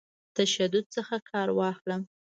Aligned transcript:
تشدد 0.35 0.85
څخه 0.95 1.15
کار 1.29 1.47
واخلم. 1.57 2.01